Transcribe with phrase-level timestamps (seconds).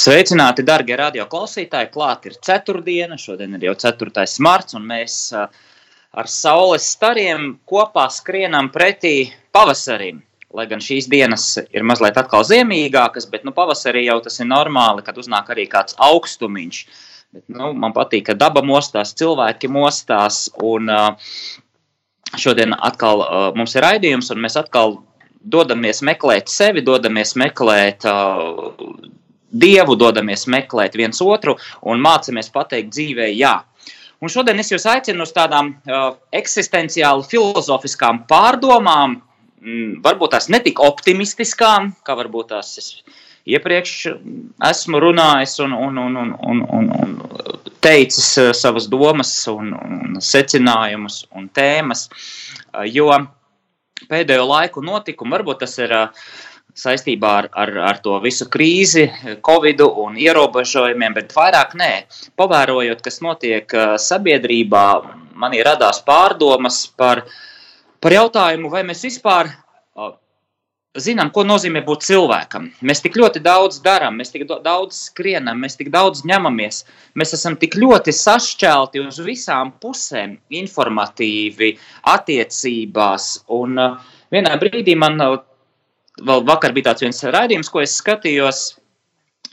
[0.00, 1.90] Sveicināti, darbie radioklausītāji!
[1.92, 4.22] Klāt ir ceturtdiena, šodien ir jau 4.
[4.40, 10.22] marts, un mēs ar saules stariem kopā skrienam pretī pavasarim.
[10.56, 15.04] Lai gan šīs dienas ir mazliet atkal ziemīgākas, bet nu, pavasarī jau tas ir normāli,
[15.04, 16.80] kad uznāk arī kāds augstumiņš.
[17.36, 20.88] Bet, nu, man patīk, ka daba mostās, cilvēki mostās, un
[22.40, 25.02] šodien atkal mums ir raidījums, un mēs atkal
[25.44, 29.19] dodamies meklēt sevi, dodamies meklēt uh,
[29.50, 33.56] Dievu dodamies meklēt viens otru un mācāmies pateikt dzīvē, jā.
[34.20, 39.16] Un šodien es jūs aicinu uz tādām uh, eksistenciāli filozofiskām pārdomām,
[39.62, 42.92] mm, varbūt tās netik optimistiskām, kā varbūt tās es
[43.48, 43.94] iepriekš
[44.68, 50.20] esmu runājis un, un, un, un, un, un, un teicis uh, savas domas un, un
[50.20, 53.08] secinājumus un tēmas, uh, jo
[54.10, 56.28] pēdējo laiku notikumu varbūt tas ir uh,
[56.80, 59.06] saistībā ar, ar, ar to visu krīzi,
[59.46, 61.92] covid un ierobežojumiem, bet vairāk nē.
[62.40, 64.86] Pavērojot, kas notiek sabiedrībā,
[65.40, 67.24] man ir radās pārdomas par,
[68.00, 69.52] par jautājumu, vai mēs vispār
[70.98, 72.66] zinām, ko nozīmē būt cilvēkam.
[72.82, 76.82] Mēs tik ļoti daudz darām, mēs tik daudz skrienam, mēs tik daudz ņemamies.
[77.14, 81.76] Mēs esam tik ļoti sašķelti uz visām pusēm, informatīvi,
[82.10, 83.30] attiecībās.
[83.54, 83.78] Un
[84.34, 85.20] vienā brīdī man
[86.26, 88.62] vēl vakar bija tāds viens raidījums, ko es skatījos.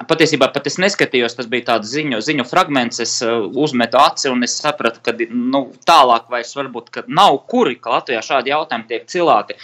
[0.08, 4.46] Patiesībā pat es neskatījos, tas bija tāds ziņu, ziņu fragments, es uh, uzmetu aci un
[4.46, 9.58] es sapratu, ka nu, tālāk vairs varbūt nav kuri, ka Latvijā šādi jautājumi tiek cilāti.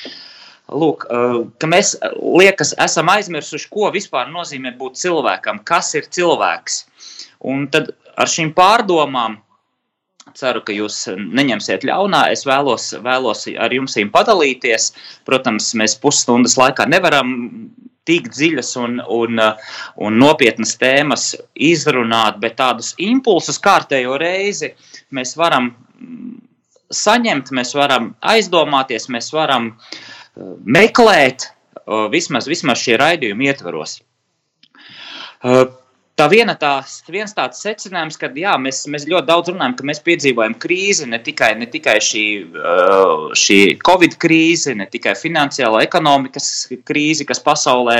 [0.74, 6.82] Lūk, uh, ka mēs liekas, esam aizmirsuši, ko vispār nozīmē būt cilvēkam, kas ir cilvēks.
[7.54, 9.38] Un tad ar šīm pārdomām
[10.34, 12.26] Ceru, ka jūs neņemsiet ļaunā.
[12.34, 14.94] Es vēlos, vēlos ar jums padalīties.
[15.28, 17.34] Protams, mēs pusstundas laikā nevaram
[18.08, 19.44] tik dziļas un, un,
[20.04, 24.74] un nopietnas tēmas izrunāt, bet tādus impulsus kārtējo reizi
[25.16, 25.72] mēs varam
[26.94, 30.02] saņemt, mēs varam aizdomāties, mēs varam uh,
[30.66, 31.50] meklēt
[32.14, 34.00] vismaz, vismaz šie raidījumi ietvaros.
[36.24, 40.00] Tā viena tās, viens tāds secinājums, ka jā, mēs, mēs ļoti daudz runājam, ka mēs
[40.06, 42.22] piedzīvojam krīzi, ne tikai, ne tikai šī,
[43.42, 46.46] šī covid krīze, ne tikai finansiāla ekonomikas
[46.88, 47.98] krīze, kas pasaulē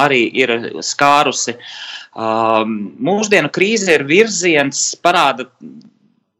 [0.00, 1.52] arī ir skārusi.
[2.16, 5.44] Mūsdienu krīze ir virziens, parāda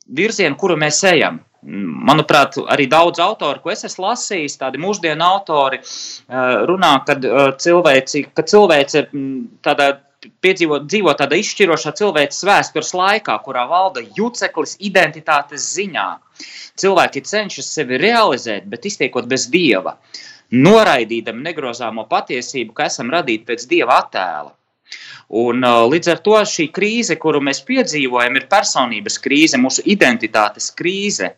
[0.08, 1.42] virzienu, kuru mēs ejam.
[2.08, 5.82] Manuprāt, arī daudz autoru, ko es esmu lasījis, tādi mūsdienu autori,
[6.72, 7.28] runā, kad
[7.60, 9.90] cilvēci, ka cilvēce mm, tādā
[10.44, 16.08] piedzīvot, dzīvo tādā izšķirošā cilvēces vēstures laikā, kurā valda juceklis identitātes ziņā.
[16.78, 19.96] Cilvēki cenšas sevi realizēt, bet iztiekot bez dieva,
[20.52, 24.52] noraidīdami negrozāmo patiesību, ka esam radīti pēc dieva attēla.
[25.42, 30.68] Un, uh, līdz ar to šī krīze, kuru mēs piedzīvojam, ir personības krīze, mūsu identitātes
[30.76, 31.30] krīze,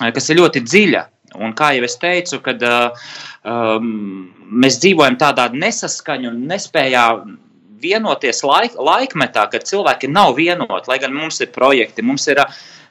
[0.00, 1.04] uh, kas ir ļoti dziļa.
[1.44, 3.06] Un kā jau es teicu, kad uh,
[3.46, 3.86] um,
[4.50, 7.06] mēs dzīvojam tādā nesaskaņu un nespējā
[7.84, 12.40] vienoties laik, laikmetā, kad cilvēki nav vienoti, lai gan mums ir projekti, mums ir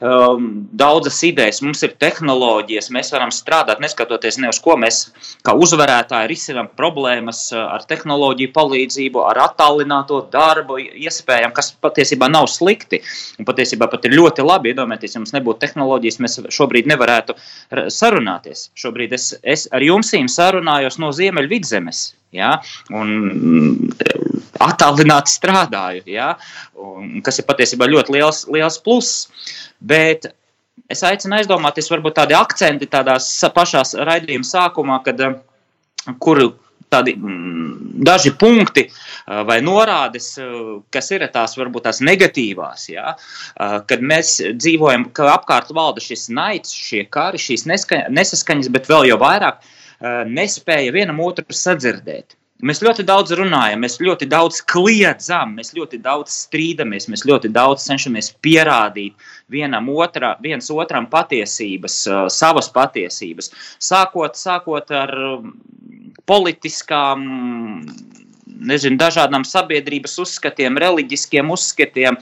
[0.04, 5.02] um, daudzas idejas, mums ir tehnoloģijas, mēs varam strādāt, neskatoties ne uz ko mēs
[5.46, 12.50] kā uzvarētāji risinām problēmas uh, ar tehnoloģiju palīdzību, ar attālināto darbu iespējām, kas patiesībā nav
[12.52, 13.02] slikti.
[13.40, 17.38] Un patiesībā pat ir ļoti labi, iedomājieties, ja mums nebūtu tehnoloģijas, mēs šobrīd nevarētu
[17.94, 18.70] sarunāties.
[18.80, 22.04] Šobrīd es, es ar jums sarunājos no Ziemeļvidzemes.
[22.34, 22.58] Ja?
[22.94, 23.94] Un
[24.62, 26.34] attālināti strādāju, ja?
[26.78, 29.28] un, kas ir patiesībā ļoti liels, liels pluss.
[29.80, 30.30] Bet
[30.92, 35.24] es aicinu aizdomāties, varbūt tādi akcenti tādās pašās raidījuma sākumā, kad,
[36.24, 36.44] kur
[36.94, 38.86] tādi mm, daži punkti
[39.48, 40.34] vai norādes,
[40.94, 43.16] kas ir tās varbūt tās negatīvās, ja?
[43.90, 49.20] kad mēs dzīvojam, ka apkārt valda šis naids, šie kari, šīs nesaskaņas, bet vēl jau
[49.24, 49.64] vairāk
[50.30, 52.38] nespēja vienam otru sadzirdēt.
[52.64, 57.84] Mēs ļoti daudz runājam, mēs ļoti daudz kliedzam, mēs ļoti daudz strīdamies, mēs ļoti daudz
[57.90, 61.98] cenšamies pierādīt vienam otrā, viens otram patiesības,
[62.32, 63.52] savas patiesības.
[63.84, 65.12] Sākot, sākot ar
[66.30, 67.28] politiskām
[68.68, 72.18] nezinu, dažādām sabiedrības uzskatiem, reliģiskiem uzskatiem,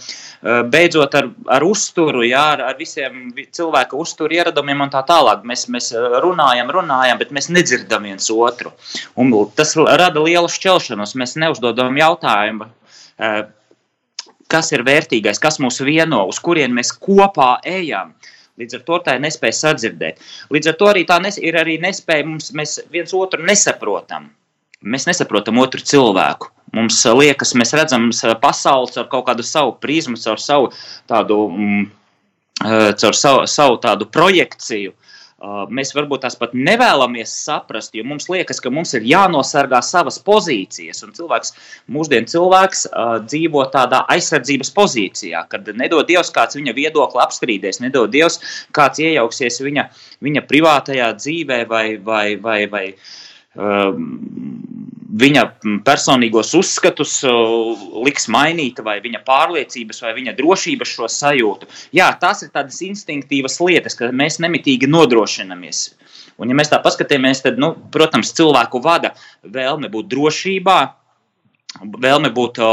[0.73, 5.45] beidzot ar, ar uzturu, jā, ar, ar visiem cilvēka uzturu ieradumiem un tā tālāk.
[5.47, 5.91] Mēs, mēs
[6.25, 8.73] runājam, runājam, bet mēs nedzirdam viens otru.
[9.19, 11.15] Un tas rada lielu šķelšanos.
[11.19, 12.69] Mēs neuzdodam jautājumu,
[14.51, 18.15] kas ir vērtīgais, kas mūs vieno, uz kurien mēs kopā ejam.
[18.59, 20.19] Līdz ar to tā ir nespēja sadzirdēt.
[20.53, 24.29] Līdz ar to arī tā nes, ir arī nespēja mums, mēs viens otru nesaprotam.
[24.81, 26.49] Mēs nesaprotam otru cilvēku.
[26.73, 28.09] Mums liekas, mēs redzam
[28.41, 30.71] pasauli ar kaut kādu savu prizmu, caur savu
[31.09, 31.85] tādu, mm,
[33.01, 34.95] caur savu, savu tādu projekciju.
[35.73, 41.01] Mēs varbūt tās pat nevēlamies saprast, jo mums liekas, ka mums ir jānosargā savas pozīcijas.
[41.01, 41.55] Un cilvēks,
[41.89, 42.83] mūsdienu cilvēks,
[43.25, 48.37] dzīvo tādā aizsardzības pozīcijā, kad nedod Dievs kāds viņa viedokli apstrīdēs, nedod Dievs
[48.71, 49.87] kāds iejauksies viņa,
[50.21, 52.85] viņa privātajā dzīvē vai, vai, vai, vai
[53.57, 54.70] um,
[55.11, 55.43] viņa
[55.85, 57.19] personīgos uzskatus
[58.05, 61.69] liks mainīt, vai viņa pārliecības, vai viņa drošības šo sajūtu.
[61.97, 65.83] Jā, tās ir tādas instinktīvas lietas, ka mēs nemitīgi nodrošinamies.
[66.41, 69.13] Un, ja mēs tā paskatāmies, tad, nu, protams, cilvēku vada
[69.43, 70.79] vēlme būt drošībā,
[71.79, 72.69] vēlme būt o,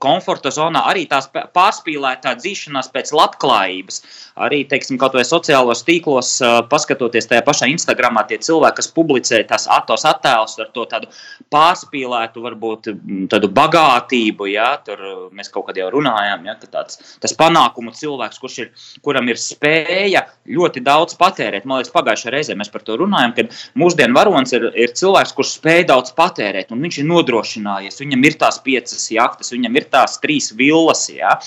[0.00, 4.02] komforta zonā, arī tās pārspīlētā dzīšanās pēc labklājības.
[4.38, 6.36] Arī, teiksim, kaut vai sociālos tīklos,
[6.70, 11.10] paskatoties tajā pašā Instagramā, tie cilvēki, kas publicē tās tos attēlus ar to tādu
[11.50, 12.90] pārspīlētu, varbūt
[13.32, 15.02] tādu bagātību, ja, tur
[15.34, 18.70] mēs kaut kad jau runājām, ja, ka tāds, tas panākumu cilvēks, kurš ir,
[19.02, 23.58] kuram ir spēja ļoti daudz patērēt, man liekas, pagājušajā reizē mēs par to runājam, kad
[23.82, 28.27] mūsdienu varonis ir, ir cilvēks, kurš spēj daudz patērēt, un viņš ir nodrošinājies, viņam ir
[28.36, 31.06] tās piecas jahtas, viņam ir tās trīs villas.
[31.14, 31.38] Ja?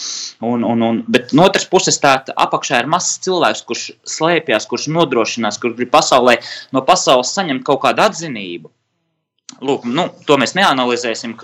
[0.42, 3.88] Un, un, un, bet no otras puses, tā apakšā ir mazs cilvēks, kurš
[4.18, 6.40] slēpjas, kurš nodrošinās, kurš grib pasaulē,
[6.74, 8.72] no pasaules saņemt kaut kādu atzinību.
[9.62, 11.36] Lūk, nu, to mēs neanalizēsim,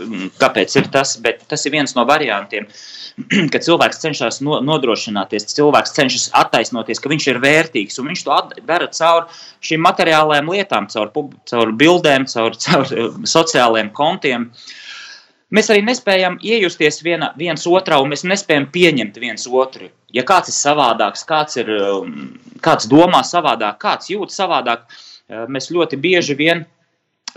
[0.42, 2.66] kāpēc ir tas, bet tas ir viens no variantiem,
[3.54, 8.39] ka cilvēks cenšas no, nodrošināties, cilvēks cenšas attaisnoties, ka viņš ir vērtīgs, un viņš to
[8.69, 9.28] dara caur
[9.68, 11.13] šīm materiālajām lietām, caur,
[11.51, 12.98] caur bildēm, caur, caur
[13.38, 14.50] sociālajiem kontiem.
[14.50, 14.87] Uh,
[15.55, 19.88] Mēs arī nespējam iejusties viena, viens otrā, un mēs nespējam pieņemt viens otru.
[20.11, 22.33] Ja kāds ir savādāks, kāds, ir, um,
[22.63, 26.65] kāds domā savādāk, kāds jūt savādāk, uh, mēs ļoti bieži vien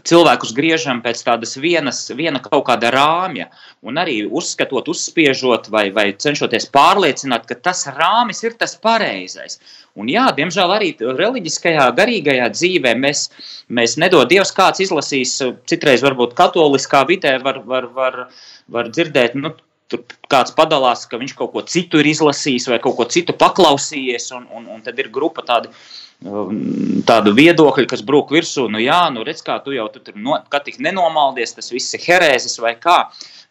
[0.06, 3.48] cilvēkus griežam pēc tādas vienas, viena kaut kāda rāmja,
[3.82, 9.58] un arī uzskatot, uzspiežot vai, vai cenšoties pārliecināt, ka tas rāmis ir tas pareizais.
[9.98, 13.24] Un jā, diemžēl arī reliģiskajā, garīgajā dzīvē mēs,
[13.68, 15.34] mēs nedod Dievs kāds izlasīs,
[15.70, 18.22] citreiz varbūt katoliskā vidē var, var, var,
[18.70, 19.54] var dzirdēt, nu,
[19.90, 24.30] tur kāds padalās, ka viņš kaut ko citu ir izlasījis vai kaut ko citu paklausījies,
[24.38, 25.72] un, un, un tad ir grupa tādi
[26.20, 30.18] Um, tādu viedokļu, kas brūk virsū, nu jā, nu redz, kā tu jau tu tur
[30.20, 30.34] no,
[30.66, 33.06] tik nenomaldies, tas viss ir herēzes vai kā.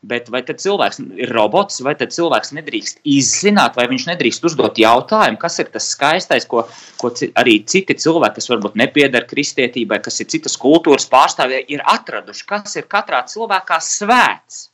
[0.06, 4.78] Bet vai tad cilvēks ir robots, vai tad cilvēks nedrīkst izzināt, vai viņš nedrīkst uzdot
[4.80, 6.62] jautājumu, kas ir tas skaistais, ko,
[7.02, 12.46] ko arī citi cilvēki, kas varbūt nepiedara kristietībai, kas ir citas kultūras pārstāvji, ir atraduši,
[12.54, 14.70] kas ir katrā cilvēkā svēts.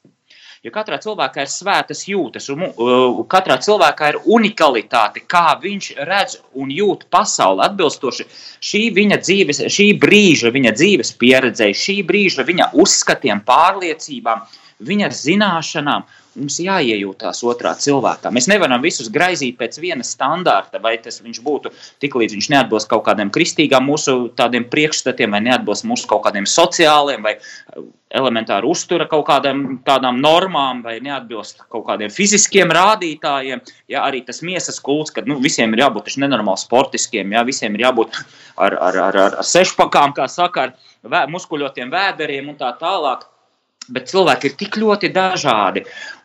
[0.65, 6.39] Jo katrā cilvēkā ir svētas jūtas, un uh, katrā cilvēkā ir unikalitāte, kā viņš redz
[6.57, 7.61] un jūt pasauli.
[7.67, 8.25] Atbilstoši
[8.65, 14.41] šī viņa dzīves, šī brīža viņa dzīves pieredzei, šī brīža viņa uzskatiem, pārliecībām,
[14.89, 18.31] viņa zināšanām Mums jāiejūtās otrā cilvēkā.
[18.35, 21.71] Mēs nevaram visus graizīt pēc viena standarta, vai tas būtu
[22.03, 27.23] tik līdz viņš neatbilst kaut kādiem kristīgām mūsu priekšstatiem, vai neatbilst mūsu kaut kādiem sociāliem,
[27.23, 33.63] vai uh, elementāri uztura kaut kādām tādām normām, vai neatbilst kaut kādiem fiziskiem rādītājiem.
[33.91, 37.87] Ja arī tas miesas kults, ka nu, visiem ir jābūt nenormāli sportiskiem, ja visiem ir
[37.87, 38.19] jābūt
[38.55, 40.69] ar, ar, ar, ar, sešpakām, kā saka,
[41.07, 43.27] ar muskuļotiem vēderiem un tā tālāk.
[43.93, 45.83] Bet cilvēki ir tik ļoti dažādi,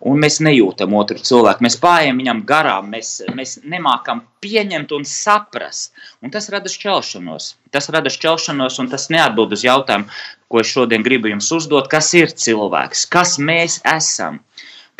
[0.08, 1.64] un mēs nejūtam otru cilvēku.
[1.66, 5.92] Mēs pārējām viņam garām, mēs, mēs nemākam pieņemt un saprast.
[6.24, 7.50] Un tas rada šķelšanos.
[7.74, 10.08] Tas rada šķelšanos, un tas neatbild uz jautājumu,
[10.48, 11.90] ko es šodien gribu jums uzdot.
[11.92, 13.04] Kas ir cilvēks?
[13.12, 14.40] Kas mēs esam?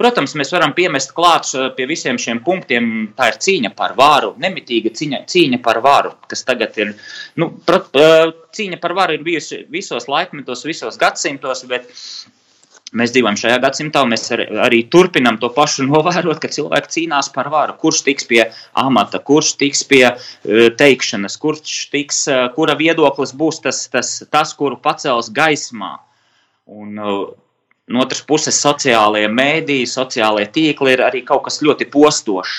[0.00, 2.84] Protams, mēs varam piemest klāt pie visiem šiem punktiem.
[3.16, 6.94] Tā ir cīņa par varu, nemitīga cīņa, cīņa par varu, kas tagad ir.
[7.40, 11.92] Nu, cīņa par varu ir bijusi visos laikmetos, visos gadsimtos, bet
[12.96, 17.30] Mēs dzīvojam šajā gadsimtā, un mēs ar, arī turpinām to pašu novērot, ka cilvēki cīnās
[17.34, 17.76] par varu.
[17.80, 18.40] Kurš tiks pie
[18.78, 24.56] amata, kurš tiks pie uh, teikšanas, kurš tiks, uh, kura viedoklis būs tas, tas, tas
[24.58, 25.96] kuru pacels gaismā.
[26.70, 27.30] Un, uh,
[27.90, 32.58] no otras puses, sociālajie mēdīji, sociālajie tīkli ir arī kaut kas ļoti postošs.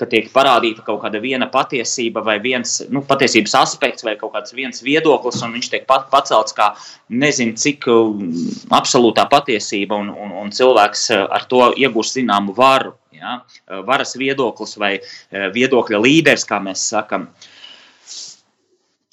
[0.00, 4.54] Ka tiek parādīta kaut kāda viena patiesība vai viens nu, patiesības aspekts vai kaut kāds
[4.56, 6.72] viens viedoklis, un viņš tiek pat, pacelts kā
[7.14, 7.86] nezinu cik
[8.74, 12.94] absolūtā patiesība, un, un, un cilvēks ar to iegūst zināmu varu.
[13.14, 13.40] Ja?
[13.86, 14.96] Varas viedoklis vai
[15.30, 17.28] viedokļa līderis, kā mēs sakam.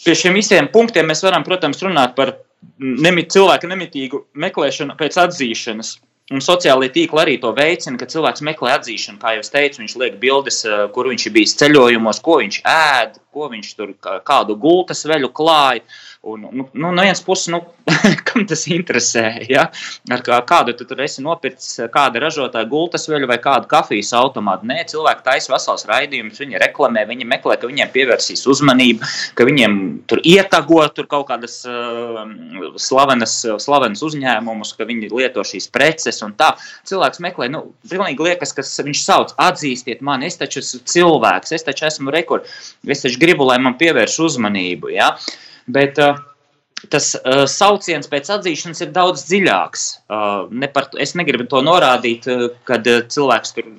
[0.01, 2.39] Pie šiem visiem punktiem mēs varam, protams, runāt par
[2.81, 5.99] nemit, cilvēka nemitīgu meklēšanu pēc atzīšanas.
[6.31, 9.19] Un sociālai tīkli arī to veicina, ka cilvēks meklē atzīšanu.
[9.19, 13.19] Kā jau teicu, viņš liek bildes, eh, kur viņš ir bijis ceļojumos, ko viņš ēd,
[13.31, 13.93] ko viņš tur
[14.27, 15.85] kādu gultas veļu klāja.
[16.21, 17.63] Un, nu, nu, no vienas puses, nu,
[18.27, 19.23] kam tas interesē?
[19.49, 19.63] Ja?
[20.13, 24.67] Ar kā, kādu tu tur esi nopircis, kāda ražotāja gultas veļu vai kādu kafijas automātu.
[24.69, 29.79] Nē, cilvēki taisa vesels raidījums, viņi reklamē, viņi meklē, ka viņiem pievērsīs uzmanību, ka viņiem
[30.11, 32.21] tur ietago tur kaut kādas uh,
[32.77, 36.51] slavenas, slavenas uzņēmumus, ka viņi lieto šīs preces un tā.
[36.91, 41.65] Cilvēks meklē, nu, pilnīgi liekas, ka viņš sauc, atzīstiet mani, es taču esmu cilvēks, es
[41.65, 42.45] taču esmu rekur,
[42.85, 44.91] es taču gribu, lai man pievērš uzmanību.
[44.95, 45.13] Ja?
[45.71, 46.19] Bet uh,
[46.89, 49.87] tas uh, sauciens pēc atzīšanas ir daudz dziļāks.
[50.09, 53.69] Uh, ne par, es negribu to norādīt, uh, kad uh, cilvēks tur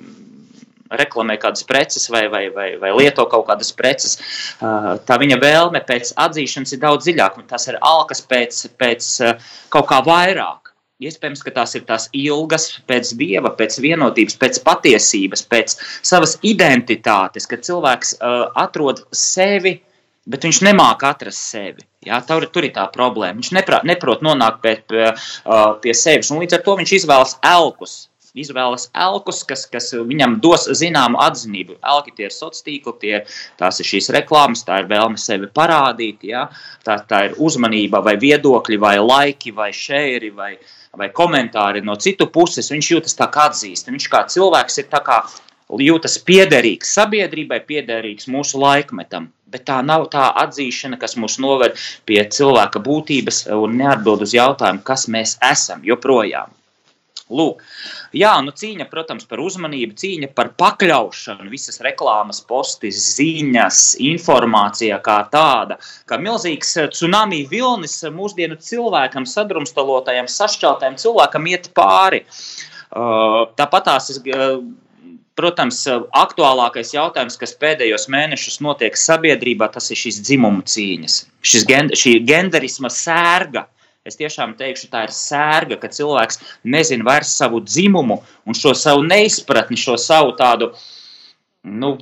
[0.93, 4.17] reklamē kādas preces vai, vai, vai, vai lieto kaut kādas preces.
[4.61, 7.47] Uh, tā viņa vēlme pēc atzīšanas ir daudz dziļāka.
[7.49, 10.62] Tas ir alkas pēc, pēc uh, kaut kā vairāk.
[11.03, 17.49] Iespējams, ka tās ir tās ilgas pēc dieva, pēc vienotības, pēc patiesības, pēc savas identitātes,
[17.49, 19.89] kad cilvēks uh, atrod sevi uh,
[20.29, 21.83] bet viņš nemāca atrast sevi.
[22.03, 23.39] Jā, tur, tur ir tā problēma.
[23.39, 25.11] Viņš neprā, neprot nonākt pie, pie,
[25.83, 28.01] pie sevis, un līdz ar to viņš izvēlas elkus.
[28.33, 31.75] Izvēlas elkus, kas, kas viņam dos zināmu atzinību.
[31.85, 33.19] Elki tie ir sociāli tīkli, tie,
[33.59, 36.47] tās ir šīs reklāmas, tā ir vēlme sevi parādīt, jā?
[36.81, 40.55] Tā, tā ir uzmanība, vai viedokļi, vai laiki, vai šēri, vai,
[40.97, 42.71] vai komentāri no citu puses.
[42.71, 43.89] Viņš jūtas tā kā atzīst.
[43.89, 45.21] Viņš kā cilvēks ir tā kā
[45.81, 49.31] jūtas piederīgs sabiedrībai, piederīgs mūsu laikmetam.
[49.53, 51.77] Bet tā nav tā atzīšana, kas mūs noved
[52.09, 56.49] pie cilvēka būtības un neatbild uz jautājumu, kas mēs esam joprojām.
[57.33, 57.63] Lūk,
[58.15, 65.19] jā, nu cīņa, protams, par uzmanību, cīņa par pakļaušanu, visas reklāmas, posti, ziņas, informācija kā
[65.33, 72.23] tāda, kā milzīgs tsunami vilnis mūsdienu cilvēkam, sadrumstalotajam, sašķeltajam cilvēkam iet pāri.
[72.93, 74.21] Uh, tāpat tās es
[75.33, 75.79] Protams,
[76.13, 82.19] aktuālākais jautājums, kas pēdējos mēnešus notiek sabiedrībā, tas ir šīs dzimumu cīņas, šis gen, šī
[82.27, 83.65] genderisma sērga.
[84.03, 89.05] Es tiešām teikšu, tā ir sērga, ka cilvēks nezina vairs savu dzimumu un šo savu
[89.07, 90.73] neizpratni, šo savu tādu,
[91.63, 91.93] nu,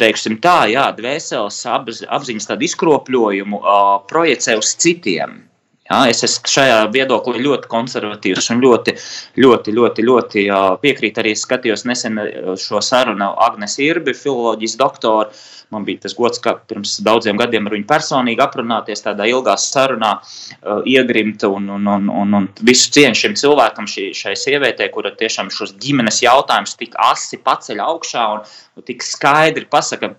[0.00, 5.42] teiksim tā, jā, dvēseles apziņas tādu izkropļojumu uh, projicē uz citiem.
[5.86, 8.94] Jā, es esmu šajā viedoklī ļoti konservatīvs un ļoti,
[9.38, 10.46] ļoti, ļoti, ļoti
[10.82, 11.22] piekrītu.
[11.22, 12.18] Arī skatījos nesen
[12.58, 15.44] šo sarunu Agnēs Irbi, filozofijas doktoru.
[15.74, 20.12] Man bija tas gods, ka pirms daudziem gadiem ar viņu personīgi aprunāties tādā ilgā sarunā,
[20.20, 25.10] uh, iegrimt un, un, un, un, un visu cieņu šim cilvēkam, šī, šai sievietei, kura
[25.18, 30.14] tiešām šos ģimenes jautājumus tik asi paceļ augšā un tik skaidri pasaka,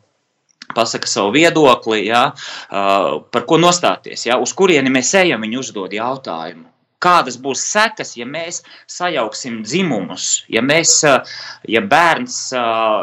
[0.76, 2.32] pasaka savu viedokli, ja,
[2.70, 6.68] par ko nostāties, ja, uz kurieni mēs ejam, viņi uzdod jautājumu.
[6.98, 11.04] Kādas būs sekas, ja mēs sajauksim dzimumus, ja, mēs,
[11.70, 12.40] ja bērns,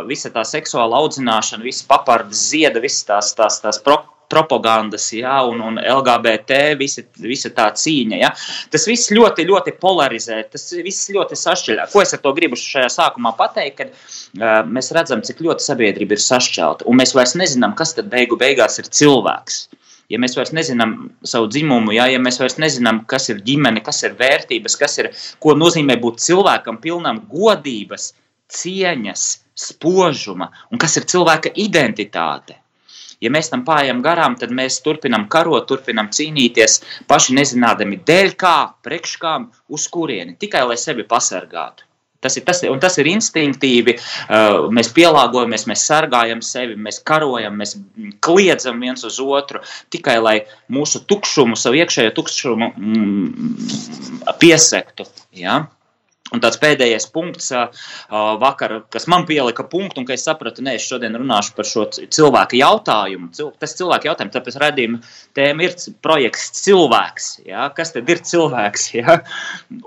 [0.08, 4.00] visa tā seksuāla audzināšana, visa papardas zieda, visas tās, tās, tās pro,
[4.34, 8.18] propagandas, ja, un, un LGBT, visa, visa tā cīņa.
[8.18, 8.32] Ja.
[8.74, 11.86] Tas viss ļoti, ļoti polarizē, tas viss ļoti sašķeļā.
[11.92, 16.18] Ko es ar to gribu šajā sākumā pateikt, kad uh, mēs redzam, cik ļoti sabiedrība
[16.18, 19.64] ir sašķelta, un mēs vairs nezinām, kas tad beigu beigās ir cilvēks.
[20.12, 24.02] Ja mēs vairs nezinām savu dzimumu, ja, ja mēs vairs nezinām, kas ir ģimene, kas
[24.04, 25.08] ir vērtības, kas ir,
[25.40, 28.10] ko nozīmē būt cilvēkam, pilnam godības,
[28.52, 29.24] cieņas,
[29.56, 32.58] spožuma un kas ir cilvēka identitāte.
[33.22, 36.80] Ja mēs tam pājam garām, tad mēs turpinām karot, turpinām cīnīties,
[37.10, 41.86] paši nezinādami dēļ kā, priekš kām, uz kurieni, tikai lai sevi pasargātu.
[42.24, 43.98] Tas ir, tas, ir, tas ir instinktīvi.
[44.32, 47.74] Uh, mēs pielāgojamies, mēs sargājam sevi, mēs karojam, mēs
[48.24, 49.60] kliedzam viens uz otru
[49.92, 50.38] tikai lai
[50.72, 55.04] mūsu tukšumu, savu iekšējo tukšumu mm, piesektu.
[55.36, 55.66] Ja?
[56.34, 57.52] Un tāds pēdējais punkts,
[58.42, 62.58] vakar, kas man pielika punktu, un es sapratu, ka es šodien runāšu par šo cilvēku
[62.58, 63.30] jautājumu.
[63.62, 65.00] Tas cilvēku jautājums, tāpēc redzījuma
[65.38, 67.30] tēma ir projekts cilvēks.
[67.46, 67.68] Ja?
[67.76, 68.90] Kas tad ir cilvēks?
[68.94, 69.20] Ja?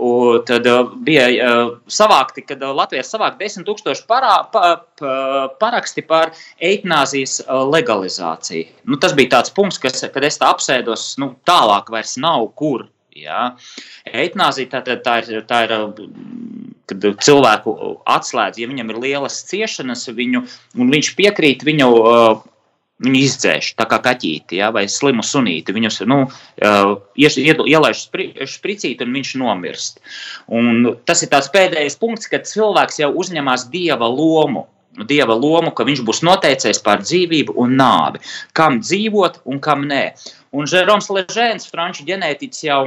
[0.04, 0.68] Un tad
[1.06, 1.28] bija
[1.92, 5.14] savākti, kad Latvijā savākt desmit tūkstoši parā, pa, pa,
[5.62, 8.68] paraksti par eitnāzijas legalizāciju.
[8.88, 12.88] Nu, tas bija tāds punkts, kas, kad es tā apsēdos, nu, tālāk vairs nav kur.
[13.26, 13.42] Ja?
[14.06, 15.76] Eitnāzija tā, tā, tā ir, tā ir
[16.88, 17.74] kad cilvēku
[18.08, 20.44] atslēdz, ja viņam ir lielas ciešanas, viņu,
[20.80, 21.90] un viņš piekrīt viņu.
[22.04, 22.46] Uh,
[22.98, 25.70] Viņu izdzēš tā kā kaķīti ja, vai slimu sunīti.
[25.70, 26.16] Viņus nu,
[26.66, 28.00] uh, ielaiž
[28.50, 30.02] spricīt, un viņš nomirst.
[30.50, 34.66] Un tas ir tāds pēdējais punkts, kad cilvēks jau uzņemas dieva lomu.
[35.06, 38.24] Dieva lomu, ka viņš būs noteicējis par dzīvību un nāvi.
[38.58, 40.08] Kam dzīvot un kam nē.
[40.58, 42.82] Un Žeroms Ležēns, franču ģenētiķis, jau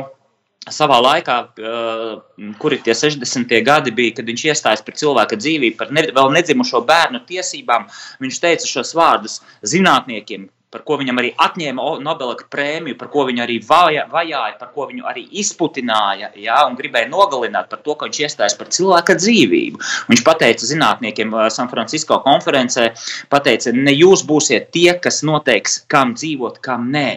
[0.69, 3.57] savā laikā, uh, kuri tie 60.
[3.65, 7.89] gadi bija, kad viņš iestājās par cilvēka dzīvību, par ne, vēl nedzimušo bērnu tiesībām,
[8.21, 13.43] viņš teica šos vārdus zinātniekiem, par ko viņam arī atņēma Nobela prēmiju, par ko viņu
[13.47, 18.11] arī vajā, vajāja, par ko viņu arī izputināja, jā, un gribēja nogalināt par to, ka
[18.11, 19.81] viņš iestājas par cilvēka dzīvību.
[20.13, 22.93] Viņš pateica zinātniekiem San Francisco konferencē,
[23.33, 27.09] pateica, ne jūs būsiet tie, kas noteiks, kam dzīvot, kam nē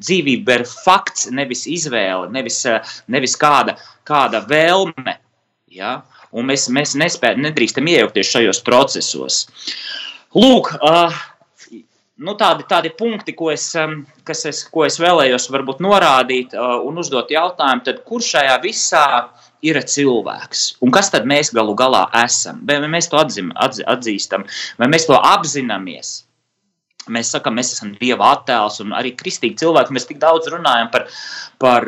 [0.00, 3.76] dzīvība ir fakts, nevis izvēle, nevis, eh, nevis kāda,
[4.08, 5.16] kāda vēlme.
[5.70, 6.00] Ja?
[6.32, 9.44] Un mēs, mēs nespējam, nedrīkstam iejaukties šajos procesos.
[10.34, 11.16] Lūk, uh,
[12.22, 17.02] nu, tādi, tādi punkti, ko es, um, es, ko es vēlējos varbūt norādīt uh, un
[17.02, 19.06] uzdot jautājumu, tad kur šajā visā
[19.66, 20.76] ir cilvēks?
[20.84, 22.62] Un kas tad mēs galu galā esam?
[22.68, 24.46] Vai mēs to atzim, atz, atzīstam,
[24.78, 26.20] vai mēs to apzināmies?
[27.12, 29.94] Mēs sakām, mēs esam Dieva attēls, un arī kristīgi cilvēki.
[29.96, 31.06] Mēs tik daudz runājam par,
[31.60, 31.86] par,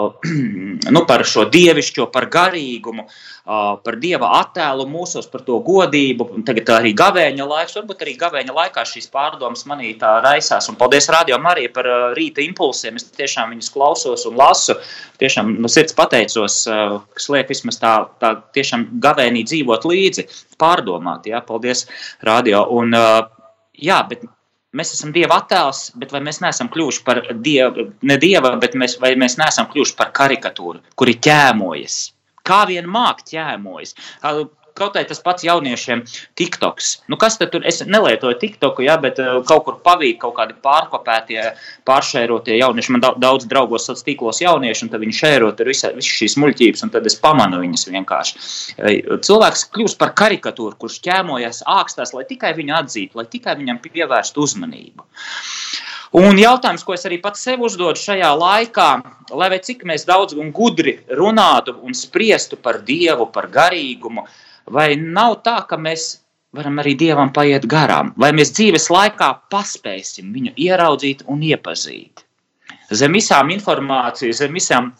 [0.96, 3.06] nu, par šo dievišķo, par garīgumu,
[3.46, 6.28] par Dieva attēlu mūsos, par to godību.
[6.46, 10.68] Tagad arī gavēņa laiks, varbūt arī gavēņa laikā šīs pārdomas manī tā raisās.
[10.70, 12.98] Un paldies Radio Marijai par rīta impulsiem.
[12.98, 14.76] Es tiešām viņus klausos un lasu.
[15.22, 20.26] Tiešām no sirds pateicos, kas liek vismaz tā, tā tiešām gavēnī dzīvot līdzi,
[20.60, 21.30] pārdomāt.
[21.30, 21.86] Jā, paldies
[22.26, 22.66] Radio.
[22.76, 22.94] Un,
[23.76, 24.24] jā, bet
[24.76, 28.98] mēs esam Dieva attēls, bet vai mēs neesam kļuvuši par dievu, ne Dieva, bet mēs,
[29.02, 31.98] vai mēs neesam kļuvuši par karikatūru, kuri ķēmojas?
[32.46, 33.96] Kā vien māk ķēmojas?
[34.78, 36.04] Kaut arī tas pats jauniešiem
[36.38, 36.92] TikToks.
[37.10, 37.64] Nu, kas tad tur?
[37.66, 41.40] Es nelietoju TikToku, ja, bet uh, kaut kur pavīk kaut kādi pārkopētie,
[41.88, 42.94] pāršērotie jaunieši.
[42.94, 46.94] Man daudz draugos sociālos tīklos jaunieši, un tad viņi šēro tur visas šīs muļķības, un
[46.94, 48.46] tad es pamanu viņas vienkārši.
[49.26, 54.44] Cilvēks kļūst par karikatūru, kurš ķēmojas ākstās, lai tikai viņu atzītu, lai tikai viņam pievērstu
[54.46, 55.06] uzmanību.
[56.16, 58.88] Un jautājums, ko es arī pats sev uzdodu šajā laikā,
[59.36, 64.24] lai cik mēs daudz un gudri runātu un spriestu par dievu, par garīgumu,
[64.72, 66.16] Vai nav tā, ka mēs
[66.56, 72.24] varam arī Dievam paiet garām, vai mēs dzīves laikā paspēsim viņu ieraudzīt un iepazīt?
[72.90, 74.90] Zem visām informācijām, zem visām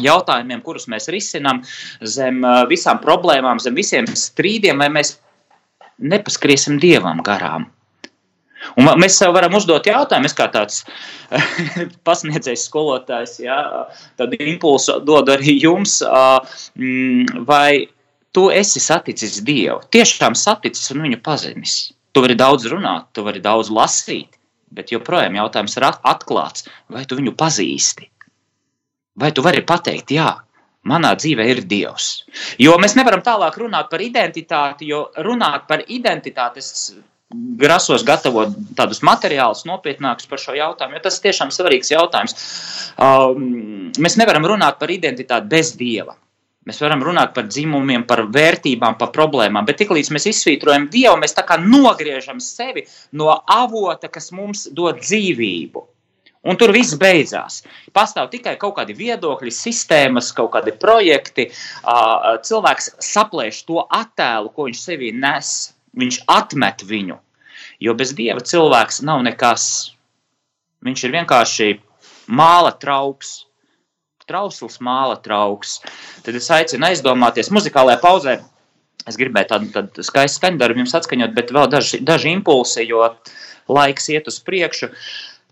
[0.00, 1.62] jautājumiem, kurus mēs risinām,
[2.00, 5.16] zem uh, visām problēmām, zem visiem strīdiem, vai mēs
[6.02, 7.68] nepaskriesim Dievam garām.
[8.78, 10.84] Un mēs sev varam uzdot jautājumu, es kā tāds
[12.06, 13.58] pasniedzējs skolotājs, jā,
[14.20, 16.38] tādu impulsu dodu arī jums, uh,
[16.78, 17.88] mm, vai
[18.32, 21.92] tu esi saticis Dievu, tiešām saticis un viņu pazinis.
[22.12, 24.38] Tu vari daudz runāt, tu vari daudz lasīt,
[24.72, 28.08] bet joprojām jautājums ir atklāts, vai tu viņu pazīsti?
[29.20, 30.30] Vai tu vari pateikt, jā,
[30.88, 32.10] manā dzīvē ir Dievs?
[32.60, 36.92] Jo mēs nevaram tālāk runāt par identitāti, jo runāt par identitāti es
[37.32, 42.36] grasos gatavot tādus materiālus nopietnākus par šo jautājumu, jo tas tiešām svarīgs jautājums.
[43.00, 46.16] Um, mēs nevaram runāt par identitāti bez Dieva.
[46.68, 51.34] Mēs varam runāt par dzimumiem, par vērtībām, par problēmām, bet tiklīdz mēs izsvītrojam Dievu, mēs
[51.34, 52.84] tā kā nogriežam sevi
[53.18, 55.82] no avota, kas mums dod dzīvību.
[56.42, 57.60] Un tur viss beidzās.
[57.94, 61.48] Pastāv tikai kaut kādi viedokļi, sistēmas, kaut kādi projekti.
[62.48, 65.52] Cilvēks saplēš to attēlu, ko viņš sevī nes.
[65.98, 67.18] Viņš atmet viņu.
[67.82, 69.64] Jo bez dieva cilvēks nav nekas.
[70.82, 71.68] Viņš ir vienkārši
[72.26, 73.36] māla trauks
[74.28, 75.80] trausls, māla trauks.
[76.26, 78.38] Tad es aicinu aizdomāties muzikālajā pauzē.
[79.08, 83.08] Es gribēju tādu, tādu skaistu skaņdarbu jums atskaņot, bet vēl daži, daži impulsi, jo
[83.72, 84.92] laiks iet uz priekšu.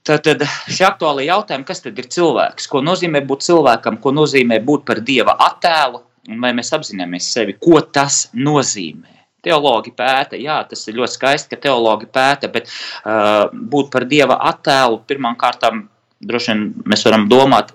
[0.07, 2.69] Tad, tad šie aktuāli jautājumi, kas tad ir cilvēks?
[2.71, 7.59] Ko nozīmē būt cilvēkam, ko nozīmē būt par dieva attēlu, un vai mēs apzināmies sevi,
[7.61, 9.19] ko tas nozīmē?
[9.45, 14.37] Teologi pēta, jā, tas ir ļoti skaisti, ka teologi pēta, bet uh, būt par dieva
[14.51, 15.87] attēlu pirmām kārtām
[16.21, 17.73] droši vien mēs varam domāt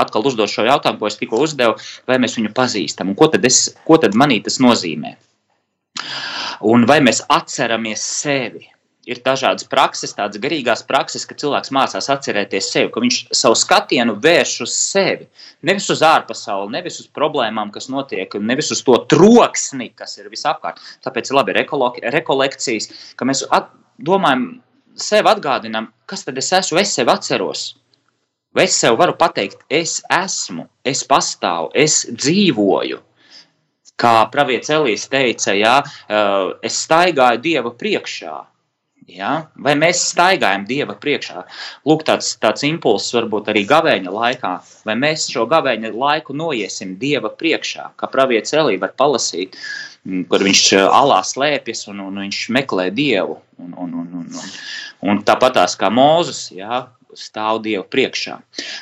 [0.00, 1.78] atkal uzdot šo jautājumu, ko es tikko uzdevu,
[2.10, 5.16] vai mēs viņu pazīstam un ko tad, es, ko tad manī tas nozīmē.
[6.64, 8.70] Un vai mēs atceramies sevi?
[9.04, 14.14] Ir dažādas prakses, tādas garīgās prakses, ka cilvēks mācās atcerēties sevi, ka viņš savu skatienu
[14.24, 15.26] vērš uz sevi.
[15.68, 20.80] Nevis uz ārpasauli, nevis uz problēmām, kas notiek, nevis uz to troksni, kas ir visapkārt.
[21.04, 21.58] Tāpēc ir labi
[22.16, 22.88] rekolekcijas,
[23.20, 23.44] ka mēs
[24.08, 24.48] domājam,
[24.96, 27.74] sev atgādinām, kas tad es esmu, es sevi atceros.
[28.54, 33.00] Vai es sev varu pateikt, es esmu, es pastāvu, es dzīvoju.
[33.98, 35.76] Kā pravietis Elīs teica, jā,
[36.66, 38.34] es staigāju Dieva priekšā.
[39.10, 39.48] Ja?
[39.60, 41.44] Vai mēs staigājam Dieva priekšā?
[41.88, 44.52] Lūk, tāds, tāds impulss varbūt arī gavēņa laikā.
[44.88, 49.58] Vai mēs šo gavēņa laiku noiesim Dieva priekšā, kā pravietis Elī var palasīt,
[50.06, 53.38] mm, kur viņš eh, alā slēpjas un, un viņš meklē Dievu.
[53.60, 54.52] Un, un, un, un, un,
[55.10, 56.86] un tāpatās kā Mūzes, ja?
[57.18, 58.36] Stāv Dievu priekšā.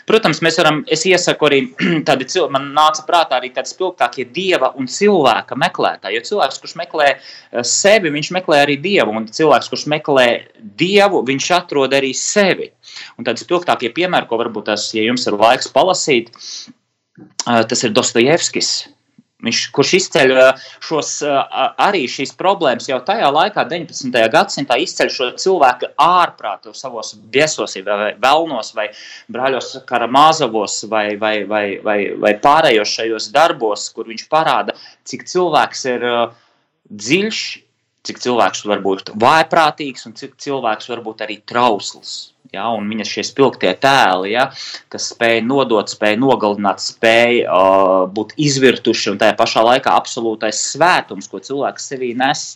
[0.09, 1.61] Protams, mēs varam, es iesaku arī
[2.09, 7.09] tādi, man nāca prātā arī tādi spilgtākie Dieva un cilvēka meklētāji, jo cilvēks, kurš meklē
[7.13, 10.29] eh, sevi, viņš meklē arī Dievu, un cilvēks, kurš meklē
[10.81, 12.73] Dievu, viņš atrod arī sevi.
[13.19, 17.95] Un tādi spilgtākie piemēri, ko varbūt tas, ja jums ir laiks palasīt, eh, tas ir
[17.97, 18.75] Dostojevskis,
[19.43, 20.33] Viņš, kurš izceļ
[20.85, 21.15] šos,
[21.83, 24.21] arī šīs problēmas jau tajā laikā, 19.
[24.35, 28.89] gadsimtā, izceļ šo cilvēku ārprātu savos viesos, vai vēlnos, vai
[29.33, 34.77] brāļos Karamāzovos, vai, vai, vai, vai, vai pārējos šajos darbos, kur viņš parāda,
[35.09, 36.09] cik cilvēks ir
[36.93, 37.43] dziļš,
[38.07, 43.07] cik cilvēks var būt vājprātīgs un cik cilvēks var būt arī trausls ja, un viņa
[43.09, 44.47] šie spilgtie tēli, ja,
[44.93, 51.31] kas spēja nodot, spēja nogalināt, spēja uh, būt izvirtuši un tajā pašā laikā absolūtais svētums,
[51.33, 52.51] ko cilvēks sevī nes.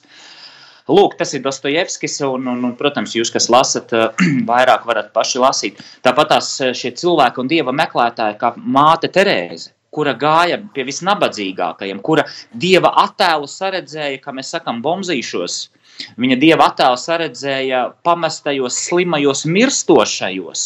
[0.87, 3.91] Lūk, tas ir Dostojevskis, un, un, un, protams, jūs, kas lasat,
[4.51, 5.81] vairāk varat paši lasīt.
[6.07, 12.27] Tāpat tās šie cilvēki un dieva meklētāji, kā māte Terēze, kura gāja pie visnabadzīgākajiem, kura
[12.53, 15.65] dieva attēlu saredzēja, kā mēs sakām, bombzīšos,
[16.21, 20.65] Viņa dieva attēlu saredzēja pamestajos, slimajos, mirstošajos.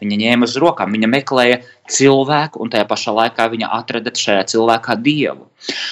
[0.00, 1.60] Viņa ņēma uz rokām, viņa meklēja
[1.90, 5.46] cilvēku, un tajā pašā laikā viņa atrada šajā cilvēkā dievu.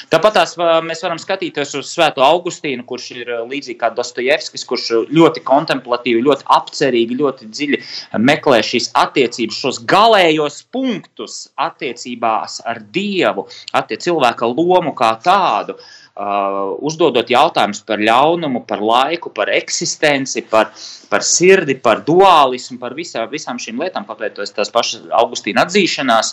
[0.09, 0.55] Tāpat tās,
[0.87, 6.49] mēs varam skatīties uz Svēto Augustīnu, kurš ir līdzīgi kā Dostojevskis, kurš ļoti kontemplatīvi, ļoti
[6.57, 7.83] apcerīgi, ļoti dziļi
[8.25, 13.45] meklē šīs attiecības, šos galējos punktus attiecībās ar dievu,
[13.77, 15.77] attiecībā cilvēka lomu kā tādu.
[15.77, 20.73] Uh, Uh, uzdodot jautājumus par ļaunumu, par laiku, par eksistenci, par,
[21.07, 26.33] par sirdi, par dualismu, par visā, visām šīm lietām, papētoties tās pašas Augustīna atzīšanās,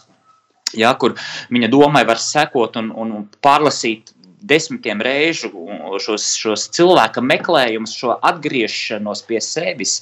[0.74, 1.14] ja, kur
[1.54, 3.14] viņa domai var sekot un, un
[3.46, 4.10] pārlasīt
[4.42, 5.54] desmitiem reižu
[6.02, 10.00] šos, šos cilvēka meklējumus, šo atgriešanos pie sevis.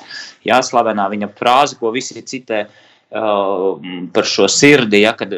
[0.47, 5.33] Jā, slavenā viņa frāze, ko visi citē, Uh, par šo sirdi, ja, kad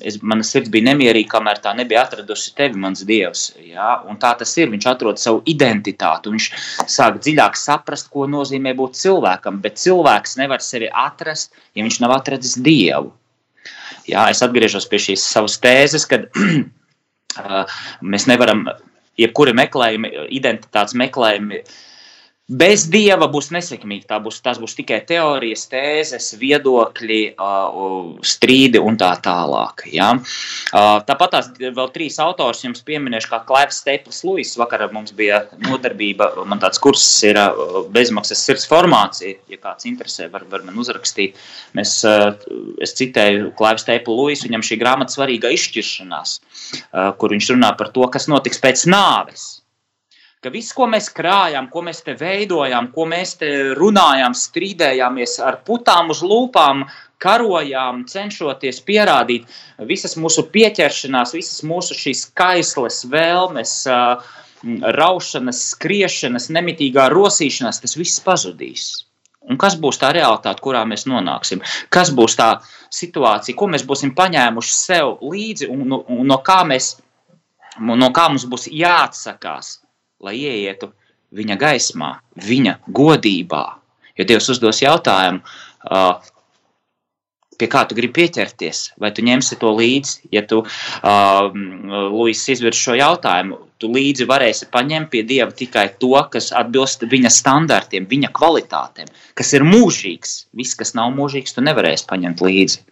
[0.00, 3.50] es, mana sirds bija nemierīga, kamēr tā nebija atradusi tevi, mans dievs.
[3.60, 4.70] Ja, un tā tas ir.
[4.72, 6.46] Viņš atrod savu identitāti, viņš
[6.88, 9.60] sāk dziļāk saprast, ko nozīmē būt cilvēkam.
[9.64, 13.12] Bet cilvēks nevar sevi atrast, ja viņš nav atradzis dievu.
[14.08, 18.64] Ja, es atgriežos pie šīs savas tēzes, kad uh, mēs nevaram,
[19.20, 21.84] jebkuri meklējumi, identitātes meklējumi, uh,
[22.48, 24.06] Bez dieva būs nesekmīgi.
[24.08, 27.18] Tā būs, tās būs tikai teorijas, tēzes, viedokļi,
[28.24, 29.84] strīdi un tā tālāk.
[29.92, 30.14] Ja?
[30.72, 34.54] Tāpat tās vēl trīs autors jums pieminēšu, kā Klaivs Steplis Luis.
[34.56, 37.36] Vakar mums bija nodarbība, man tāds kurs ir
[37.92, 39.36] bezmaksas sirds formācija.
[39.52, 41.36] Ja kāds interesē, var, var man uzrakstīt.
[41.76, 41.98] Mēs,
[42.80, 46.38] es citēju Klaivs Steplis Luis, viņam šī grāmata svarīga izšķiršanās,
[47.20, 49.58] kur viņš runā par to, kas notiks pēc nāves
[50.44, 55.60] ka viss, ko mēs krājām, ko mēs te veidojām, ko mēs te runājām, strīdējāmies ar
[55.66, 56.84] putām uz lūpām,
[57.22, 59.48] karojām, cenšoties pierādīt
[59.88, 63.74] visas mūsu pieķeršanās, visas mūsu šīs kaisles, vēlmes,
[64.98, 68.88] raušanas, skriešanas, nemitīgā rosīšanās, tas viss pazudīs.
[69.48, 71.62] Un kas būs tā realitāte, kurā mēs nonāksim?
[71.94, 72.48] Kas būs tā
[72.92, 76.96] situācija, ko mēs būsim paņēmuši sev līdzi un, un, un no, kā mēs,
[77.80, 79.78] no kā mums būs jāatsakās?
[80.24, 80.92] Lai ieietu
[81.36, 82.14] viņa gaismā,
[82.48, 83.64] viņa godībā.
[84.18, 85.42] Jo Dievs uzdos jautājumu,
[87.58, 90.30] pie kā tu gribi pieķerties, vai tu ņemsi to līdzi.
[90.34, 91.48] Ja tu, uh,
[92.14, 97.32] Lūis, izvirs šo jautājumu, tu līdzi varēsi paņemt pie Dieva tikai to, kas atbilst viņa
[97.34, 100.38] standartiem, viņa kvalitātēm, kas ir mūžīgs.
[100.58, 102.82] Viss, kas nav mūžīgs, tu nevarēsi paņemt līdzi.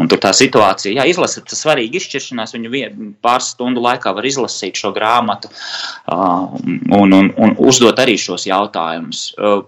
[0.00, 4.26] Un tur tā situācija, jā, izlasīt, tas svarīgi izšķiršanās, viņu vien, pāris stundu laikā var
[4.28, 6.50] izlasīt šo grāmatu uh,
[6.98, 9.26] un, un, un uzdot arī šos jautājumus.
[9.38, 9.64] Uh,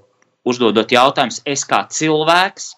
[0.47, 2.75] uzdodot jautājumus, es kā cilvēks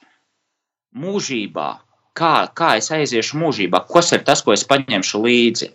[0.98, 1.70] mūžībā
[2.18, 5.70] kā, kā es aiziešu mūžībā, kas ir tas, ko es paņemšu līdzi.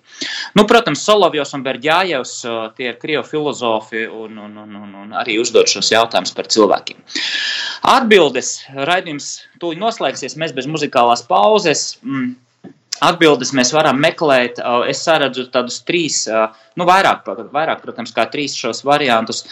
[0.57, 2.35] Nu, protams, Solovjos un Berģājevs
[2.77, 7.01] tie ir krievu filozofi un, un, un, un, un arī uzdod šos jautājumus par cilvēkiem.
[7.93, 8.55] Atbildes
[8.89, 11.93] raidījums tūlīt noslēgsies, mēs bez muzikālās pauzes.
[12.03, 12.35] Mm,
[13.03, 14.61] Atbildes mēs varam meklēt.
[14.87, 16.21] Es saredzu tādus trīs,
[16.79, 19.43] nu, vairāk, vairāk, protams, kā trīs šos variantus,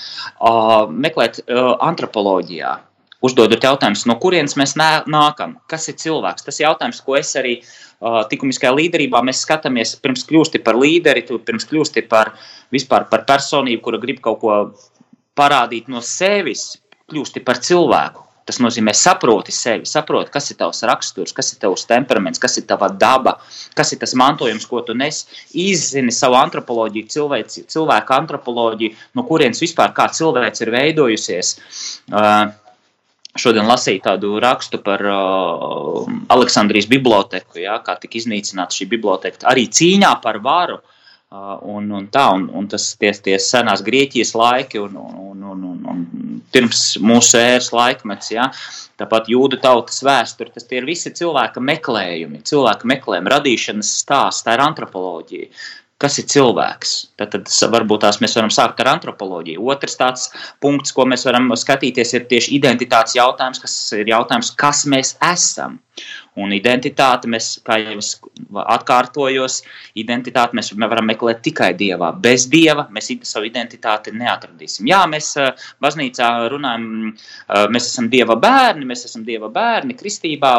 [0.94, 2.78] meklēt antropoloģijā
[3.26, 6.46] uzdodot jautājumus, no kurienes mēs nākam, kas ir cilvēks.
[6.48, 11.26] Tas ir jautājums, ko es arī uh, likumiskajā līderībā mēs skatāmies, pirms kļūsti par līderi,
[11.30, 12.34] pirms kļūsti par
[12.74, 14.58] vispār par personību, kura grib kaut ko
[15.38, 16.74] parādīt no sevis,
[17.12, 18.28] kļūsti par cilvēku.
[18.42, 22.66] Tas nozīmē, saproti sevi, saproti, kas ir tavs raksturs, kas ir tavs temperaments, kas ir
[22.68, 23.36] tava daba,
[23.78, 25.22] kas ir tas mantojums, ko tu nes.
[25.54, 31.54] Izzini savu antropoloģiju, cilvēku, cilvēku antropoloģiju, no kurienes vispār kā cilvēks ir veidojusies.
[32.10, 32.50] Uh,
[33.40, 39.46] Šodien lasīju tādu rakstu par uh, Aleksandrijas biblioteku, ja, kā tika iznīcināta šī biblioteka.
[39.48, 40.98] Arī cīņā par varu uh,
[41.32, 45.78] Un, un tā, un, un tas tie, tie senās Grieķijas laiki un, un, un, un,
[45.88, 46.02] un
[46.52, 48.50] pirms mūsu ēras laikmets, ja,
[49.00, 54.66] tāpat jūdu tautas vēsture, tas ir visi cilvēka meklējumi, cilvēka meklējumi, radīšanas stāsts, tā ir
[54.66, 55.48] antropoloģija
[56.02, 56.94] kas ir cilvēks.
[57.20, 59.62] Tad, tad varbūt tās mēs varam sākt ar antropoloģiju.
[59.74, 60.28] Otrs tāds
[60.64, 65.80] punkts, ko mēs varam skatīties, ir tieši identitātes jautājums, kas ir jautājums, kas mēs esam.
[66.40, 68.14] Un identitāti mēs, kā jau es
[68.72, 69.58] atkārtojos,
[70.00, 72.14] identitāti mēs varam meklēt tikai Dievā.
[72.24, 74.88] Bez Dieva mēs savu identitāti neatradīsim.
[74.88, 75.34] Jā, mēs
[75.84, 76.86] baznīcā runājam,
[77.76, 80.54] mēs esam Dieva bērni, mēs esam Dieva bērni, kristībā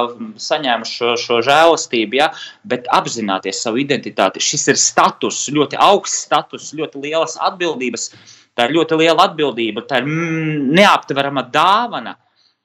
[0.44, 2.28] saņēmuši šo, šo žēlastību, jā,
[2.68, 4.44] bet apzināties savu identitāti.
[4.44, 8.10] Šis ir status, ļoti augsts status, ļoti lielas atbildības.
[8.52, 12.12] Tā ir ļoti liela atbildība, tā ir mm, neaptverama dāvana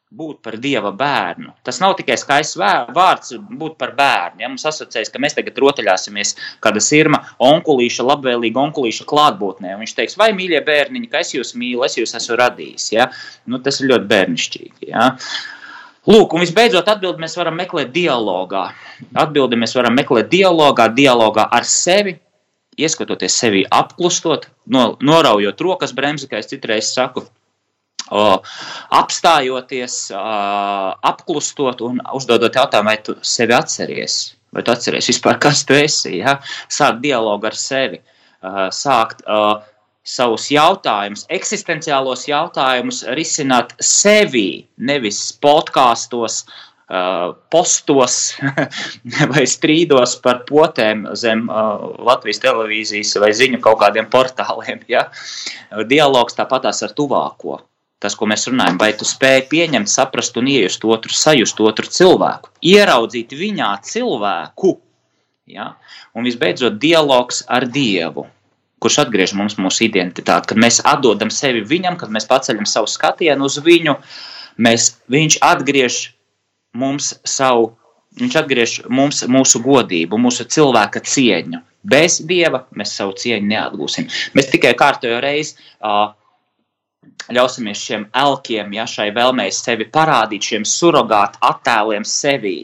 [0.08, 1.52] būt par dieva bērnu.
[1.68, 4.40] Tas nav tikai skaists vārds, būt par bērnu.
[4.40, 4.48] Ja?
[4.48, 9.76] Mums asociējas, ka mēs tagad rotaļāsimies kāda sirma, onkulīša, labvēlīga onkulīša klātbūtnē.
[9.82, 12.88] Viņš teiks, vai mīļie bērniņi, ka es jūs mīlu, es jūs esmu radījis.
[12.96, 13.10] Ja?
[13.46, 14.92] Nu, tas ir ļoti bērnišķīgi.
[14.94, 15.12] Ja?
[16.08, 18.70] Lūk, un visbeidzot, atbildi mēs varam meklēt dialogā.
[19.12, 22.16] Atbildi mēs varam meklēt dialogā, dialogā ar sevi,
[22.80, 27.26] ieskatoties sevi apklustot, no, noraujot rokas bremzi, kā es citreiz saku,
[28.10, 29.96] apstājoties,
[31.12, 34.20] apklustot un uzdodot jautājumu, vai tu sevi atceries,
[34.54, 36.18] vai tu atceries vispār, kas tu esi.
[36.22, 36.38] Ja?
[36.72, 38.00] Sākt dialogu ar sevi,
[38.72, 39.26] sākt
[40.08, 46.46] savus jautājumus, eksistenciālos jautājumus risināt sevi, nevis podkāstos,
[47.52, 48.38] postos
[49.34, 54.86] vai strīdos par potēm zem Latvijas televīzijas vai ziņu kaut kādiem portāliem.
[54.88, 55.10] Ja?
[55.90, 57.60] Dialogs tāpatās ar tuvāko
[58.04, 62.52] tas, ko mēs runājam, vai tu spēj pieņemt, saprast un iejust otru, sajust otru cilvēku,
[62.74, 64.76] ieraudzīt viņā cilvēku.
[65.50, 65.72] Ja?
[66.14, 68.28] Un visbeidzot, dialogs ar Dievu,
[68.84, 70.52] kurš atgriež mums mūsu identitāti.
[70.52, 73.98] Kad mēs atdodam sevi viņam, kad mēs paceļam savu skatienu uz viņu,
[74.62, 76.02] mēs, viņš atgriež
[76.78, 77.74] mums savu.
[78.18, 81.60] Viņš atgriež mums mūsu godību, mūsu cilvēka cieņu.
[81.86, 84.08] Bez dieva mēs savu cieņu neatgūsim.
[84.34, 86.16] Mēs tikai kārtējo reizi uh,
[87.34, 92.58] ļausimies šiem elkiem, ja, šai vēlmei sevi parādīt, šiem surrogātu attēliem sevī,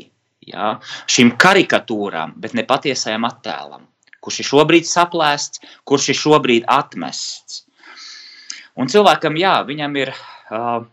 [0.47, 0.77] ja,
[1.09, 3.85] šīm karikatūrām, bet ne patiesajam attēlam,
[4.23, 7.63] kurš ir šobrīd saplēsts, kurš ir šobrīd atmests.
[8.79, 10.85] Un cilvēkam, jā, viņam ir uh,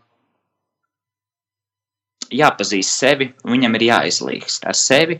[2.31, 5.17] jāpazīst sevi, viņam ir jāizlīgst ar sevi,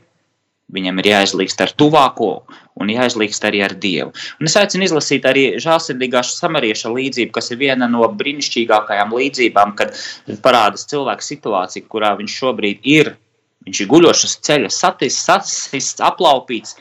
[0.71, 2.31] Viņam ir jāizlīgst ar tuvāko
[2.79, 4.13] un jāizlīgst arī ar Dievu.
[4.39, 9.97] Un es aicinu izlasīt arī žēlsirdīgā samarieša līdzību, kas ir viena no brīnišķīgākajām līdzībām, kad
[10.45, 13.15] parādās cilvēka situācija, kurā viņš šobrīd ir.
[13.61, 16.73] Viņš ir guļošs ceļa, satists, aplaupīts.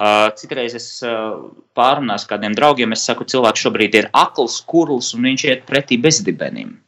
[0.00, 1.34] Uh, citreiz es uh,
[1.76, 5.98] pārunāju ar kādiem draugiem, es saku, cilvēks šobrīd ir akls, kurls un viņš iet pretī
[6.00, 6.78] bezdibenim.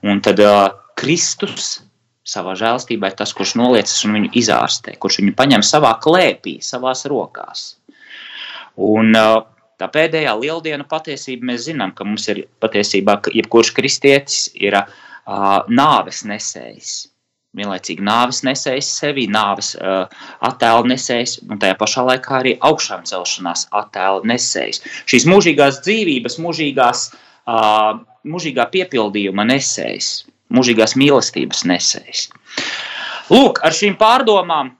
[0.00, 1.82] Un tad uh, Kristus
[2.24, 7.04] savā žēlstībā ir tas, kurš noliecas un viņu izārstē, kurš viņu paņem savā klēpī, savās
[7.10, 7.74] rokās.
[8.80, 14.86] Un tā pēdējā lieldiena patiesība mēs zinām, ka mums ir patiesībā, jebkurš kristietis ir uh,
[15.68, 16.94] nāves nesējs.
[17.54, 20.08] Vienlaicīgi nāves nesējs sevi, nāves uh,
[20.42, 24.82] attēlu nesējs, un tajā pašā laikā arī augšām celšanās attēlu nesējs.
[25.06, 27.04] Šīs mūžīgās dzīvības, mūžīgās,
[27.46, 27.92] uh,
[28.26, 30.16] mūžīgā piepildījuma nesējs
[30.54, 32.28] mūžīgās mīlestības nesējs.
[33.32, 34.74] Lūk, ar šīm pārdomām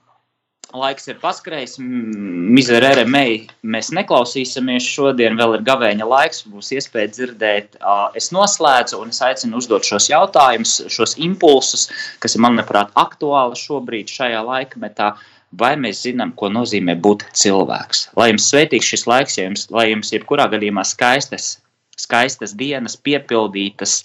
[0.75, 1.77] laiks ir paskrējis.
[1.79, 7.79] Mizerere mei mēs neklausīsimies šodien, vēl ir gavēņa laiks, būs iespēja dzirdēt.
[8.17, 11.87] Es noslēdzu un es aicinu uzdot šos jautājumus, šos impulsus,
[12.23, 15.15] kas ir, manuprāt, aktuāli šobrīd šajā laikmetā.
[15.55, 18.09] Vai mēs zinām, ko nozīmē būt cilvēks?
[18.19, 21.53] Lai jums svētīgs šis laiks, ja jums, lai jums jebkurā gadījumā skaistas
[21.99, 24.01] skaistas dienas, piepildītas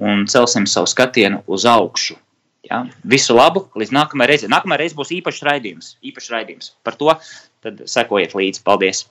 [0.00, 2.16] un celsim savu skatienu uz augšu.
[2.70, 2.84] Ja?
[3.04, 4.52] Visu labu, līdz nākamajai reizei.
[4.52, 6.72] Nākamā reize būs īpašs raidījums, īpašs raidījums.
[6.84, 7.12] Par to
[7.88, 8.64] sekojiet līdzi.
[8.64, 9.04] Paldies!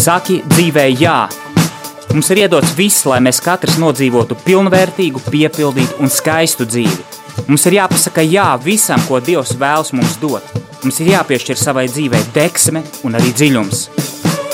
[0.00, 1.20] Saki dzīvē jā!
[2.10, 7.04] Mums ir iedots viss, lai mēs katrs nodzīvotu pilnvērtīgu, piepildītu un skaistu dzīvi.
[7.46, 10.46] Mums ir jāpasaka jā visam, ko Dievs vēlas mums dot.
[10.82, 14.09] Mums ir jāpiešķir savai dzīvei deksme un arī dziļums.